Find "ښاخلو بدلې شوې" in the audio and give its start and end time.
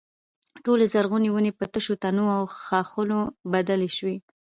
2.65-4.17